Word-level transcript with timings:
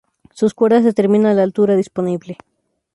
Sus 0.33 0.55
cuerdas 0.55 0.83
determinan 0.83 1.35
la 1.37 1.43
altura 1.43 1.75
disponible. 1.75 2.39